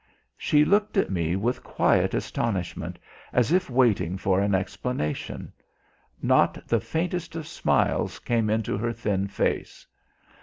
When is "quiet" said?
1.63-2.15